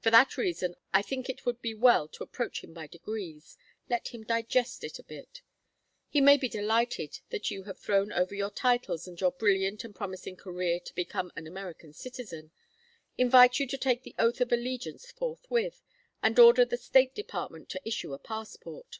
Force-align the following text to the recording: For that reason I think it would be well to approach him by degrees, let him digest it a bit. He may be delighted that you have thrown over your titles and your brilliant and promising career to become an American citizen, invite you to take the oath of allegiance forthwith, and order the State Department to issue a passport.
For 0.00 0.10
that 0.10 0.36
reason 0.36 0.74
I 0.92 1.00
think 1.00 1.28
it 1.28 1.46
would 1.46 1.62
be 1.62 1.74
well 1.74 2.08
to 2.08 2.24
approach 2.24 2.64
him 2.64 2.72
by 2.74 2.88
degrees, 2.88 3.56
let 3.88 4.08
him 4.08 4.24
digest 4.24 4.82
it 4.82 4.98
a 4.98 5.04
bit. 5.04 5.42
He 6.08 6.20
may 6.20 6.36
be 6.36 6.48
delighted 6.48 7.20
that 7.30 7.52
you 7.52 7.62
have 7.62 7.78
thrown 7.78 8.10
over 8.12 8.34
your 8.34 8.50
titles 8.50 9.06
and 9.06 9.20
your 9.20 9.30
brilliant 9.30 9.84
and 9.84 9.94
promising 9.94 10.34
career 10.34 10.80
to 10.80 10.94
become 10.96 11.30
an 11.36 11.46
American 11.46 11.92
citizen, 11.92 12.50
invite 13.16 13.60
you 13.60 13.68
to 13.68 13.78
take 13.78 14.02
the 14.02 14.16
oath 14.18 14.40
of 14.40 14.50
allegiance 14.50 15.12
forthwith, 15.12 15.84
and 16.20 16.36
order 16.40 16.64
the 16.64 16.76
State 16.76 17.14
Department 17.14 17.68
to 17.68 17.80
issue 17.88 18.12
a 18.12 18.18
passport. 18.18 18.98